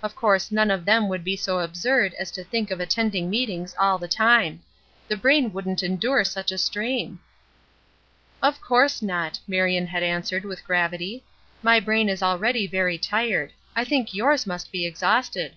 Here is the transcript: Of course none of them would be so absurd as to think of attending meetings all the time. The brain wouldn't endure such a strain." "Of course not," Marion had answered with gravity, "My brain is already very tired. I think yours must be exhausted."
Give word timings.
Of 0.00 0.14
course 0.14 0.52
none 0.52 0.70
of 0.70 0.84
them 0.84 1.08
would 1.08 1.24
be 1.24 1.34
so 1.34 1.58
absurd 1.58 2.14
as 2.14 2.30
to 2.30 2.44
think 2.44 2.70
of 2.70 2.78
attending 2.78 3.28
meetings 3.28 3.74
all 3.76 3.98
the 3.98 4.06
time. 4.06 4.60
The 5.08 5.16
brain 5.16 5.52
wouldn't 5.52 5.82
endure 5.82 6.22
such 6.22 6.52
a 6.52 6.58
strain." 6.58 7.18
"Of 8.40 8.60
course 8.60 9.02
not," 9.02 9.40
Marion 9.48 9.88
had 9.88 10.04
answered 10.04 10.44
with 10.44 10.62
gravity, 10.64 11.24
"My 11.64 11.80
brain 11.80 12.08
is 12.08 12.22
already 12.22 12.68
very 12.68 12.96
tired. 12.96 13.52
I 13.74 13.82
think 13.84 14.14
yours 14.14 14.46
must 14.46 14.70
be 14.70 14.86
exhausted." 14.86 15.56